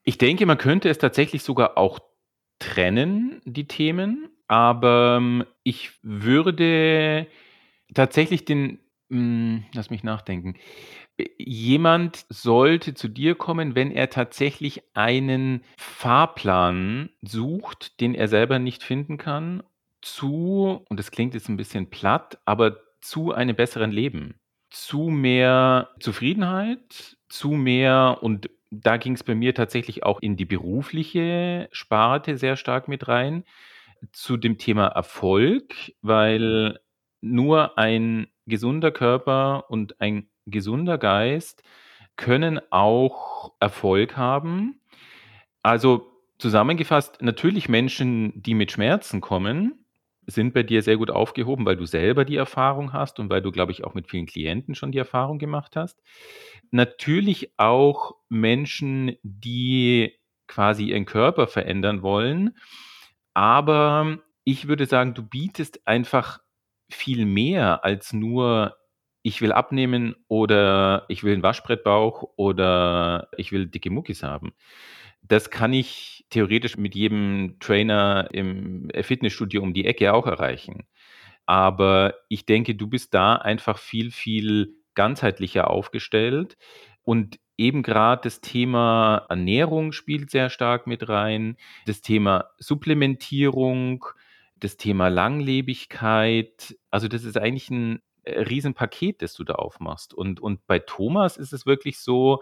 Ich 0.04 0.18
denke, 0.18 0.46
man 0.46 0.58
könnte 0.58 0.90
es 0.90 0.98
tatsächlich 0.98 1.44
sogar 1.44 1.78
auch 1.78 2.00
trennen, 2.60 3.42
die 3.46 3.68
Themen, 3.68 4.28
aber 4.50 5.18
ähm, 5.22 5.46
ich 5.64 5.92
würde 6.02 7.28
tatsächlich 7.94 8.44
den, 8.44 8.80
hm, 9.10 9.64
lass 9.74 9.90
mich 9.90 10.04
nachdenken. 10.04 10.56
Jemand 11.38 12.26
sollte 12.30 12.94
zu 12.94 13.08
dir 13.08 13.36
kommen, 13.36 13.76
wenn 13.76 13.92
er 13.92 14.10
tatsächlich 14.10 14.84
einen 14.96 15.64
Fahrplan 15.78 17.10
sucht, 17.22 18.02
den 18.02 18.16
er 18.16 18.28
selber 18.28 18.60
nicht 18.60 18.84
finden 18.84 19.18
kann, 19.18 19.64
zu, 20.02 20.86
und 20.90 21.00
das 21.00 21.12
klingt 21.12 21.34
jetzt 21.34 21.50
ein 21.50 21.58
bisschen 21.58 21.90
platt, 21.90 22.40
aber 22.46 22.78
zu 23.02 23.32
einem 23.32 23.56
besseren 23.56 23.92
Leben, 23.92 24.40
zu 24.70 25.10
mehr 25.10 25.90
Zufriedenheit, 26.00 27.18
zu 27.28 27.52
mehr 27.52 28.20
und 28.22 28.50
da 28.72 28.98
ging 28.98 29.14
es 29.14 29.24
bei 29.24 29.34
mir 29.34 29.56
tatsächlich 29.56 30.04
auch 30.04 30.20
in 30.22 30.36
die 30.38 30.46
berufliche 30.46 31.70
Sparte 31.72 32.38
sehr 32.38 32.56
stark 32.56 32.88
mit 32.88 33.08
rein, 33.08 33.44
zu 34.12 34.38
dem 34.38 34.58
Thema 34.58 34.88
Erfolg, 34.88 35.74
weil 36.02 36.80
nur 37.22 37.78
ein 37.78 38.28
gesunder 38.46 38.92
Körper 38.92 39.70
und 39.70 40.00
ein 40.00 40.30
gesunder 40.46 40.98
Geist 40.98 41.64
können 42.16 42.60
auch 42.70 43.54
Erfolg 43.60 44.18
haben. 44.18 44.82
Also 45.64 46.12
zusammengefasst, 46.38 47.22
natürlich 47.22 47.70
Menschen, 47.70 48.42
die 48.42 48.54
mit 48.54 48.72
Schmerzen 48.72 49.22
kommen, 49.22 49.79
sind 50.30 50.54
bei 50.54 50.64
dir 50.64 50.82
sehr 50.82 50.98
gut 50.98 51.12
aufgehoben, 51.12 51.66
weil 51.66 51.76
du 51.76 51.86
selber 51.86 52.26
die 52.26 52.36
Erfahrung 52.36 52.94
hast 52.94 53.20
und 53.20 53.30
weil 53.30 53.42
du, 53.42 53.52
glaube 53.52 53.72
ich, 53.72 53.84
auch 53.84 53.94
mit 53.94 54.10
vielen 54.10 54.26
Klienten 54.26 54.76
schon 54.76 54.92
die 54.92 54.98
Erfahrung 54.98 55.40
gemacht 55.40 55.76
hast. 55.76 56.02
Natürlich 56.72 57.54
auch 57.58 58.16
Menschen, 58.30 59.16
die 59.24 60.14
quasi 60.48 60.86
ihren 60.86 61.06
Körper 61.06 61.48
verändern 61.48 62.02
wollen. 62.02 62.58
Aber 63.34 64.20
ich 64.44 64.68
würde 64.68 64.86
sagen, 64.86 65.14
du 65.14 65.24
bietest 65.24 65.88
einfach 65.88 66.40
viel 66.90 67.26
mehr 67.26 67.84
als 67.86 68.14
nur 68.14 68.76
ich 69.22 69.42
will 69.42 69.52
abnehmen 69.52 70.16
oder 70.28 71.06
ich 71.10 71.24
will 71.24 71.34
einen 71.34 71.44
Waschbrettbauch 71.44 72.24
oder 72.36 73.30
ich 73.38 73.52
will 73.52 73.68
dicke 73.68 73.90
Muckis 73.90 74.24
haben. 74.24 74.54
Das 75.22 75.50
kann 75.50 75.74
ich 75.74 76.26
theoretisch 76.30 76.78
mit 76.78 76.96
jedem 76.96 77.58
Trainer 77.60 78.30
im 78.32 78.90
Fitnessstudio 79.02 79.62
um 79.62 79.74
die 79.74 79.86
Ecke 79.86 80.14
auch 80.14 80.28
erreichen. 80.28 80.88
Aber 81.46 82.14
ich 82.30 82.46
denke, 82.46 82.76
du 82.76 82.88
bist 82.88 83.14
da 83.14 83.36
einfach 83.36 83.80
viel, 83.80 84.12
viel 84.12 84.76
ganzheitlicher 84.94 85.70
aufgestellt. 85.70 86.58
Und 87.04 87.40
eben 87.58 87.84
gerade 87.84 88.22
das 88.24 88.42
Thema 88.42 89.26
Ernährung 89.30 89.92
spielt 89.92 90.30
sehr 90.30 90.50
stark 90.50 90.88
mit 90.88 91.10
rein, 91.10 91.58
das 91.86 92.02
Thema 92.02 92.52
Supplementierung, 92.60 94.06
das 94.58 94.78
Thema 94.78 95.10
Langlebigkeit. 95.10 96.78
Also 96.92 97.08
das 97.08 97.24
ist 97.24 97.38
eigentlich 97.38 97.70
ein 97.70 98.02
äh, 98.24 98.42
Riesenpaket, 98.42 99.22
das 99.22 99.34
du 99.34 99.44
da 99.44 99.56
aufmachst. 99.56 100.14
Und, 100.14 100.40
und 100.40 100.66
bei 100.68 100.80
Thomas 100.80 101.38
ist 101.38 101.54
es 101.54 101.66
wirklich 101.66 102.00
so, 102.00 102.42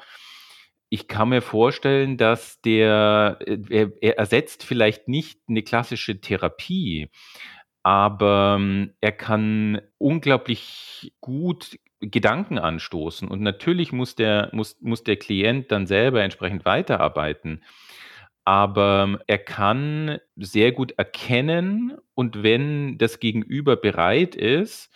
ich 0.89 1.07
kann 1.07 1.29
mir 1.29 1.41
vorstellen, 1.41 2.17
dass 2.17 2.61
der, 2.61 3.39
äh, 3.45 3.57
er, 3.69 3.91
er 4.01 4.17
ersetzt 4.17 4.63
vielleicht 4.63 5.07
nicht 5.07 5.41
eine 5.47 5.63
klassische 5.63 6.21
Therapie, 6.21 7.09
aber 7.83 8.57
ähm, 8.59 8.93
er 9.01 9.11
kann 9.11 9.81
unglaublich 9.97 11.13
gut 11.21 11.79
Gedanken 11.99 12.59
anstoßen. 12.59 13.27
Und 13.27 13.41
natürlich 13.41 13.91
muss 13.91 14.15
der, 14.15 14.49
muss, 14.51 14.77
muss 14.81 15.03
der 15.03 15.17
Klient 15.17 15.71
dann 15.71 15.87
selber 15.87 16.21
entsprechend 16.21 16.65
weiterarbeiten. 16.65 17.63
Aber 18.45 19.03
ähm, 19.03 19.19
er 19.27 19.39
kann 19.39 20.19
sehr 20.35 20.71
gut 20.71 20.93
erkennen 20.97 21.97
und 22.13 22.43
wenn 22.43 22.97
das 22.97 23.19
Gegenüber 23.19 23.75
bereit 23.75 24.35
ist, 24.35 24.93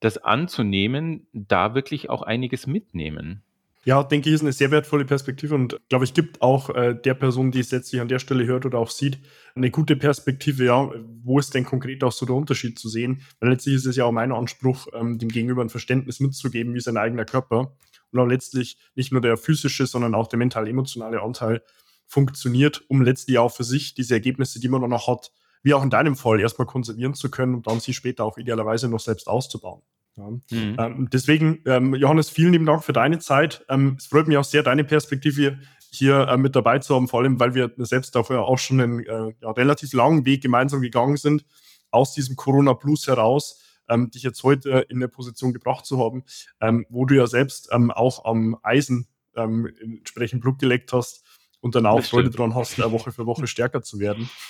das 0.00 0.18
anzunehmen, 0.18 1.26
da 1.32 1.74
wirklich 1.74 2.10
auch 2.10 2.22
einiges 2.22 2.66
mitnehmen. 2.66 3.42
Ja, 3.86 4.02
denke 4.02 4.28
ich, 4.28 4.34
ist 4.34 4.42
eine 4.42 4.52
sehr 4.52 4.70
wertvolle 4.70 5.06
Perspektive 5.06 5.54
und 5.54 5.80
glaube 5.88 6.04
ich, 6.04 6.12
gibt 6.12 6.42
auch 6.42 6.68
äh, 6.68 6.94
der 6.94 7.14
Person, 7.14 7.50
die 7.50 7.60
es 7.60 7.70
letztlich 7.70 8.02
an 8.02 8.08
der 8.08 8.18
Stelle 8.18 8.44
hört 8.44 8.66
oder 8.66 8.78
auch 8.78 8.90
sieht, 8.90 9.18
eine 9.54 9.70
gute 9.70 9.96
Perspektive, 9.96 10.66
ja, 10.66 10.90
wo 11.22 11.38
ist 11.38 11.54
denn 11.54 11.64
konkret 11.64 12.04
auch 12.04 12.12
so 12.12 12.26
der 12.26 12.34
Unterschied 12.34 12.78
zu 12.78 12.90
sehen? 12.90 13.22
Weil 13.40 13.50
letztlich 13.50 13.76
ist 13.76 13.86
es 13.86 13.96
ja 13.96 14.04
auch 14.04 14.12
mein 14.12 14.32
Anspruch, 14.32 14.88
ähm, 14.92 15.18
dem 15.18 15.30
Gegenüber 15.30 15.62
ein 15.62 15.70
Verständnis 15.70 16.20
mitzugeben, 16.20 16.74
wie 16.74 16.80
sein 16.80 16.98
eigener 16.98 17.24
Körper 17.24 17.74
und 18.12 18.18
auch 18.18 18.26
letztlich 18.26 18.76
nicht 18.96 19.12
nur 19.12 19.22
der 19.22 19.38
physische, 19.38 19.86
sondern 19.86 20.14
auch 20.14 20.28
der 20.28 20.38
mental-emotionale 20.38 21.22
Anteil 21.22 21.62
funktioniert, 22.06 22.84
um 22.88 23.00
letztlich 23.00 23.38
auch 23.38 23.52
für 23.52 23.64
sich 23.64 23.94
diese 23.94 24.12
Ergebnisse, 24.12 24.60
die 24.60 24.68
man 24.68 24.86
noch 24.90 25.08
hat, 25.08 25.32
wie 25.62 25.72
auch 25.72 25.82
in 25.82 25.90
deinem 25.90 26.16
Fall, 26.16 26.40
erstmal 26.40 26.66
konservieren 26.66 27.14
zu 27.14 27.30
können 27.30 27.54
und 27.54 27.66
dann 27.66 27.80
sie 27.80 27.94
später 27.94 28.24
auch 28.24 28.36
idealerweise 28.36 28.88
noch 28.88 29.00
selbst 29.00 29.26
auszubauen. 29.26 29.80
Ja. 30.20 30.56
Mhm. 30.58 30.76
Ähm, 30.78 31.08
deswegen, 31.12 31.62
ähm, 31.66 31.94
Johannes, 31.94 32.30
vielen 32.30 32.52
lieben 32.52 32.66
Dank 32.66 32.84
für 32.84 32.92
deine 32.92 33.18
Zeit. 33.18 33.64
Ähm, 33.68 33.96
es 33.98 34.06
freut 34.06 34.28
mich 34.28 34.36
auch 34.36 34.44
sehr, 34.44 34.62
deine 34.62 34.84
Perspektive 34.84 35.58
hier 35.90 36.28
äh, 36.28 36.36
mit 36.36 36.54
dabei 36.54 36.78
zu 36.78 36.94
haben, 36.94 37.08
vor 37.08 37.20
allem, 37.20 37.40
weil 37.40 37.54
wir 37.54 37.72
selbst 37.78 38.14
dafür 38.14 38.42
auch 38.42 38.58
schon 38.58 38.80
einen 38.80 39.00
äh, 39.00 39.32
ja, 39.40 39.50
relativ 39.50 39.92
langen 39.92 40.24
Weg 40.24 40.42
gemeinsam 40.42 40.80
gegangen 40.80 41.16
sind, 41.16 41.44
aus 41.90 42.14
diesem 42.14 42.36
Corona-Blues 42.36 43.08
heraus 43.08 43.60
ähm, 43.88 44.10
dich 44.10 44.22
jetzt 44.22 44.42
heute 44.44 44.86
in 44.88 45.00
der 45.00 45.08
Position 45.08 45.52
gebracht 45.52 45.84
zu 45.84 45.98
haben, 45.98 46.22
ähm, 46.60 46.86
wo 46.88 47.04
du 47.06 47.16
ja 47.16 47.26
selbst 47.26 47.68
ähm, 47.72 47.90
auch 47.90 48.24
am 48.24 48.56
Eisen 48.62 49.06
entsprechend 49.32 50.42
Blut 50.42 50.58
geleckt 50.58 50.92
hast 50.92 51.24
und 51.60 51.76
dann 51.76 51.86
auch 51.86 52.02
Freude 52.02 52.30
dran 52.30 52.54
hast, 52.54 52.78
äh, 52.78 52.90
Woche 52.90 53.12
für 53.12 53.26
Woche 53.26 53.46
stärker 53.46 53.82
zu 53.82 53.98
werden. 53.98 54.28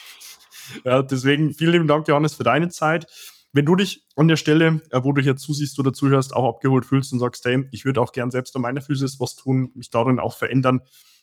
Ja, 0.84 1.02
deswegen 1.02 1.52
vielen 1.52 1.72
lieben 1.72 1.88
Dank, 1.88 2.06
Johannes, 2.06 2.34
für 2.34 2.44
deine 2.44 2.68
Zeit. 2.68 3.08
Wenn 3.52 3.66
du 3.66 3.74
dich 3.74 4.06
an 4.14 4.28
der 4.28 4.36
Stelle, 4.36 4.80
äh, 4.90 5.00
wo 5.02 5.12
du 5.12 5.20
hier 5.20 5.36
zusiehst 5.36 5.78
oder 5.80 5.92
zuhörst, 5.92 6.34
auch 6.34 6.48
abgeholt 6.48 6.84
fühlst 6.84 7.12
und 7.12 7.18
sagst, 7.18 7.44
hey, 7.44 7.66
ich 7.72 7.84
würde 7.84 8.00
auch 8.00 8.12
gern 8.12 8.30
selbst 8.30 8.54
an 8.54 8.62
meiner 8.62 8.80
Physis 8.80 9.18
was 9.18 9.34
tun, 9.34 9.72
mich 9.74 9.90
darin 9.90 10.20
auch 10.20 10.36
verändern, 10.36 10.82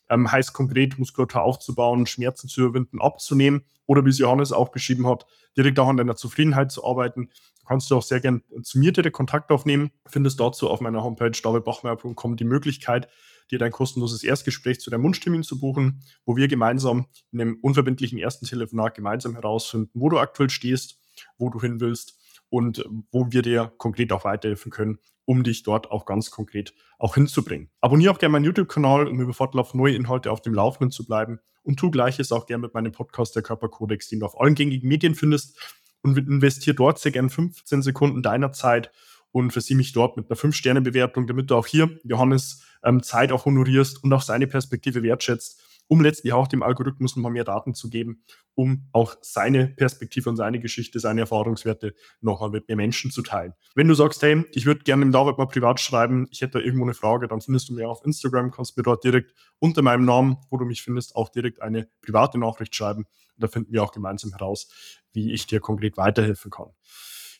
ähm, 0.09 0.29
heißt 0.29 0.53
konkret 0.53 0.99
Muskulatur 0.99 1.41
aufzubauen, 1.41 2.05
Schmerzen 2.05 2.49
zu 2.49 2.61
überwinden, 2.61 2.99
abzunehmen 2.99 3.63
oder 3.85 4.03
wie 4.03 4.09
es 4.09 4.19
Johannes 4.19 4.51
auch 4.51 4.69
beschrieben 4.69 5.07
hat, 5.07 5.25
direkt 5.55 5.79
auch 5.79 5.87
an 5.87 5.95
deiner 5.95 6.17
Zufriedenheit 6.17 6.71
zu 6.71 6.85
arbeiten, 6.85 7.29
kannst 7.65 7.89
du 7.91 7.95
auch 7.95 8.03
sehr 8.03 8.19
gern 8.19 8.43
zu 8.61 8.77
mir 8.77 8.91
direkt 8.91 9.15
Kontakt 9.15 9.51
aufnehmen. 9.51 9.91
Findest 10.07 10.39
dazu 10.39 10.69
auf 10.69 10.81
meiner 10.81 11.03
Homepage 11.03 11.31
davidbachmeier.com 11.31 12.35
die 12.35 12.45
Möglichkeit, 12.45 13.07
dir 13.51 13.59
dein 13.59 13.71
kostenloses 13.71 14.23
Erstgespräch 14.23 14.81
zu 14.81 14.89
deinem 14.89 15.03
Wunschtermin 15.03 15.43
zu 15.43 15.59
buchen, 15.59 16.03
wo 16.25 16.35
wir 16.35 16.49
gemeinsam 16.49 17.07
in 17.31 17.41
einem 17.41 17.57
unverbindlichen 17.61 18.17
ersten 18.17 18.45
Telefonat 18.45 18.95
gemeinsam 18.95 19.33
herausfinden, 19.33 19.91
wo 19.93 20.09
du 20.09 20.19
aktuell 20.19 20.49
stehst, 20.49 20.99
wo 21.37 21.49
du 21.49 21.61
hin 21.61 21.79
willst 21.79 22.16
und 22.49 22.85
wo 23.11 23.31
wir 23.31 23.41
dir 23.41 23.71
konkret 23.77 24.11
auch 24.11 24.23
weiterhelfen 24.23 24.71
können, 24.71 24.99
um 25.25 25.43
dich 25.43 25.63
dort 25.63 25.91
auch 25.91 26.05
ganz 26.05 26.31
konkret 26.31 26.73
auch 26.99 27.15
hinzubringen. 27.15 27.69
Abonniere 27.81 28.13
auch 28.13 28.19
gerne 28.19 28.31
meinen 28.33 28.45
YouTube-Kanal, 28.45 29.07
um 29.07 29.19
über 29.19 29.33
Fortlauf 29.33 29.73
neue 29.73 29.95
Inhalte 29.95 30.31
auf 30.31 30.41
dem 30.41 30.53
Laufenden 30.53 30.91
zu 30.91 31.05
bleiben. 31.05 31.39
Und 31.63 31.77
tu 31.77 31.91
gleiches 31.91 32.31
auch 32.31 32.45
gerne 32.45 32.61
mit 32.61 32.73
meinem 32.73 32.93
Podcast 32.93 33.35
der 33.35 33.43
Körperkodex, 33.43 34.07
den 34.07 34.21
du 34.21 34.25
auf 34.25 34.39
allen 34.39 34.55
gängigen 34.55 34.87
Medien 34.87 35.15
findest. 35.15 35.59
Und 36.01 36.17
investiere 36.17 36.75
dort 36.75 36.99
sehr 36.99 37.11
gerne 37.11 37.29
15 37.29 37.81
Sekunden 37.81 38.23
deiner 38.23 38.53
Zeit 38.53 38.91
und 39.31 39.51
versieh 39.51 39.75
mich 39.75 39.91
dort 39.91 40.15
mit 40.15 40.29
einer 40.29 40.37
5-Sterne-Bewertung, 40.37 41.27
damit 41.27 41.51
du 41.51 41.55
auch 41.55 41.67
hier 41.67 41.99
Johannes 42.03 42.63
ähm, 42.83 43.03
Zeit 43.03 43.33
auch 43.33 43.45
honorierst 43.45 44.01
und 44.03 44.13
auch 44.13 44.21
seine 44.21 44.47
Perspektive 44.47 45.03
wertschätzt 45.03 45.61
um 45.87 46.01
letztlich 46.01 46.33
auch 46.33 46.47
dem 46.47 46.63
Algorithmus 46.63 47.15
noch 47.15 47.29
mehr 47.29 47.43
Daten 47.43 47.73
zu 47.73 47.89
geben, 47.89 48.23
um 48.55 48.89
auch 48.91 49.15
seine 49.21 49.67
Perspektive 49.67 50.29
und 50.29 50.35
seine 50.35 50.59
Geschichte, 50.59 50.99
seine 50.99 51.21
Erfahrungswerte 51.21 51.93
nochmal 52.21 52.49
mit 52.49 52.67
mehr 52.67 52.77
Menschen 52.77 53.11
zu 53.11 53.21
teilen. 53.21 53.53
Wenn 53.75 53.87
du 53.87 53.93
sagst, 53.93 54.21
hey, 54.21 54.43
ich 54.51 54.65
würde 54.65 54.81
gerne 54.81 55.03
im 55.03 55.11
David 55.11 55.37
mal 55.37 55.45
privat 55.45 55.79
schreiben, 55.79 56.27
ich 56.31 56.41
hätte 56.41 56.59
da 56.59 56.65
irgendwo 56.65 56.85
eine 56.85 56.93
Frage, 56.93 57.27
dann 57.27 57.41
findest 57.41 57.69
du 57.69 57.73
mir 57.73 57.89
auf 57.89 58.03
Instagram, 58.05 58.51
kannst 58.51 58.75
mir 58.77 58.83
dort 58.83 59.03
direkt 59.03 59.33
unter 59.59 59.81
meinem 59.81 60.05
Namen, 60.05 60.37
wo 60.49 60.57
du 60.57 60.65
mich 60.65 60.81
findest, 60.81 61.15
auch 61.15 61.29
direkt 61.29 61.61
eine 61.61 61.87
private 62.01 62.37
Nachricht 62.37 62.75
schreiben. 62.75 63.03
Und 63.03 63.43
da 63.43 63.47
finden 63.47 63.71
wir 63.71 63.83
auch 63.83 63.91
gemeinsam 63.91 64.31
heraus, 64.31 64.69
wie 65.13 65.31
ich 65.31 65.47
dir 65.47 65.59
konkret 65.59 65.97
weiterhelfen 65.97 66.51
kann. 66.51 66.67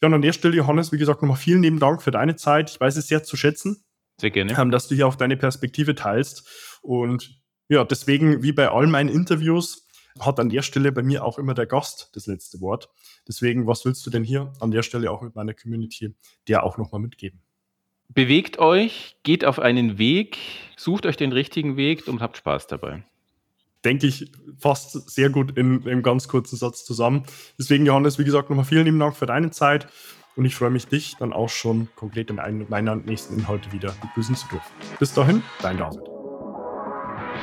Ja, 0.01 0.07
und 0.07 0.13
an 0.13 0.21
der 0.21 0.33
Stelle, 0.33 0.55
Johannes, 0.55 0.91
wie 0.91 0.97
gesagt, 0.97 1.21
nochmal 1.21 1.37
vielen 1.37 1.63
lieben 1.63 1.79
Dank 1.79 2.03
für 2.03 2.11
deine 2.11 2.35
Zeit. 2.35 2.69
Ich 2.69 2.79
weiß 2.79 2.97
es 2.97 3.07
sehr 3.07 3.23
zu 3.23 3.35
schätzen. 3.35 3.83
Sehr 4.19 4.31
gerne. 4.31 4.57
Ähm, 4.57 4.71
dass 4.71 4.87
du 4.87 4.95
hier 4.95 5.07
auch 5.07 5.15
deine 5.15 5.37
Perspektive 5.37 5.95
teilst. 5.95 6.79
Und 6.81 7.41
ja, 7.69 7.83
deswegen, 7.83 8.43
wie 8.43 8.51
bei 8.51 8.69
all 8.69 8.87
meinen 8.87 9.09
Interviews, 9.09 9.87
hat 10.19 10.39
an 10.39 10.49
der 10.49 10.61
Stelle 10.61 10.91
bei 10.91 11.03
mir 11.03 11.23
auch 11.23 11.37
immer 11.37 11.53
der 11.53 11.65
Gast 11.65 12.09
das 12.13 12.27
letzte 12.27 12.59
Wort. 12.61 12.89
Deswegen, 13.27 13.67
was 13.67 13.85
willst 13.85 14.05
du 14.05 14.09
denn 14.09 14.23
hier 14.23 14.51
an 14.59 14.71
der 14.71 14.83
Stelle 14.83 15.11
auch 15.11 15.21
mit 15.21 15.35
meiner 15.35 15.53
Community 15.53 16.15
der 16.47 16.63
auch 16.63 16.77
nochmal 16.77 17.01
mitgeben? 17.01 17.39
Bewegt 18.09 18.57
euch, 18.57 19.17
geht 19.23 19.43
auf 19.43 19.59
einen 19.59 19.97
Weg, 19.97 20.37
sucht 20.77 21.05
euch 21.05 21.17
den 21.17 21.33
richtigen 21.33 21.75
Weg 21.75 22.07
und 22.07 22.21
habt 22.21 22.37
Spaß 22.37 22.67
dabei. 22.67 23.03
Denke 23.83 24.07
ich 24.07 24.31
fast 24.57 25.09
sehr 25.09 25.29
gut 25.29 25.57
in 25.57 25.87
einem 25.87 26.03
ganz 26.03 26.27
kurzen 26.27 26.55
Satz 26.55 26.83
zusammen. 26.85 27.23
Deswegen, 27.59 27.85
Johannes, 27.85 28.17
wie 28.17 28.23
gesagt, 28.23 28.49
nochmal 28.49 28.65
vielen 28.65 28.85
lieben 28.85 28.99
Dank 28.99 29.15
für 29.15 29.25
deine 29.25 29.51
Zeit 29.51 29.87
und 30.35 30.45
ich 30.45 30.55
freue 30.55 30.69
mich, 30.69 30.87
dich 30.87 31.15
dann 31.19 31.33
auch 31.33 31.49
schon 31.49 31.89
konkret 31.95 32.29
in 32.29 32.39
einem 32.39 32.65
meiner 32.69 32.95
nächsten 32.95 33.37
Inhalte 33.37 33.71
wieder 33.71 33.93
begrüßen 34.01 34.35
zu 34.35 34.47
dürfen. 34.47 34.71
Bis 34.99 35.13
dahin, 35.13 35.43
dein 35.61 35.77
David. 35.77 36.16